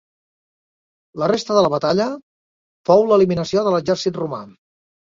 La 1.25 1.27
resta 1.33 1.59
de 1.59 1.63
la 1.67 1.71
batalla 1.75 2.09
fou 2.91 3.07
l'eliminació 3.13 3.69
de 3.71 3.77
l'exèrcit 3.79 4.21
romà. 4.27 4.47